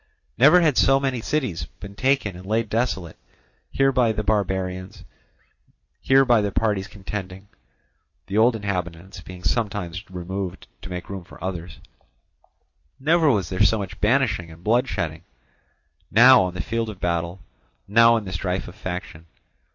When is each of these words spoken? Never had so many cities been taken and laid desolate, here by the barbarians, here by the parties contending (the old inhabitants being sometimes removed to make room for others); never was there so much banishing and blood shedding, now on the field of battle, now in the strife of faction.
Never 0.35 0.61
had 0.61 0.79
so 0.79 0.99
many 0.99 1.21
cities 1.21 1.67
been 1.79 1.93
taken 1.93 2.35
and 2.35 2.43
laid 2.43 2.69
desolate, 2.69 3.17
here 3.71 3.91
by 3.91 4.11
the 4.11 4.23
barbarians, 4.23 5.03
here 6.01 6.25
by 6.25 6.41
the 6.41 6.51
parties 6.51 6.87
contending 6.87 7.49
(the 8.25 8.35
old 8.35 8.55
inhabitants 8.55 9.21
being 9.21 9.43
sometimes 9.43 10.03
removed 10.09 10.65
to 10.81 10.89
make 10.89 11.07
room 11.07 11.23
for 11.23 11.37
others); 11.43 11.77
never 12.99 13.29
was 13.29 13.49
there 13.49 13.61
so 13.63 13.77
much 13.77 14.01
banishing 14.01 14.49
and 14.49 14.63
blood 14.63 14.87
shedding, 14.87 15.23
now 16.09 16.41
on 16.41 16.55
the 16.55 16.61
field 16.63 16.89
of 16.89 16.99
battle, 16.99 17.43
now 17.87 18.17
in 18.17 18.25
the 18.25 18.33
strife 18.33 18.67
of 18.67 18.73
faction. 18.73 19.27